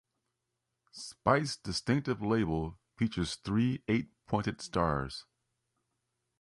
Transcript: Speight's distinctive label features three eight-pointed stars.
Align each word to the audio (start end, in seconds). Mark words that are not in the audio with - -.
Speight's 0.91 1.55
distinctive 1.57 2.23
label 2.23 2.79
features 2.97 3.35
three 3.35 3.83
eight-pointed 3.87 4.59
stars. 4.59 5.27